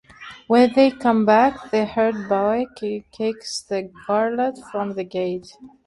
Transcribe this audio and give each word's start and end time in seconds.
When 0.47 0.73
they 0.73 0.89
come 0.89 1.27
back, 1.27 1.69
the 1.69 1.85
herd-boy 1.85 2.65
cakes 3.11 3.61
the 3.61 3.91
garland 4.07 4.57
from 4.71 4.93
the 4.95 5.03
gate. 5.03 5.55